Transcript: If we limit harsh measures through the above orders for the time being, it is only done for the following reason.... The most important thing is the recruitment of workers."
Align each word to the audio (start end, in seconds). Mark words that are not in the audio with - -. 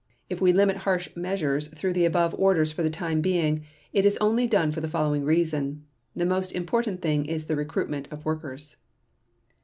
If 0.31 0.41
we 0.41 0.51
limit 0.51 0.77
harsh 0.77 1.15
measures 1.15 1.67
through 1.67 1.93
the 1.93 2.05
above 2.05 2.33
orders 2.39 2.71
for 2.71 2.81
the 2.81 2.89
time 2.89 3.21
being, 3.21 3.63
it 3.93 4.03
is 4.03 4.17
only 4.17 4.47
done 4.47 4.71
for 4.71 4.81
the 4.81 4.87
following 4.87 5.23
reason.... 5.23 5.85
The 6.15 6.25
most 6.25 6.51
important 6.53 7.03
thing 7.03 7.27
is 7.27 7.45
the 7.45 7.55
recruitment 7.55 8.11
of 8.11 8.25
workers." 8.25 8.77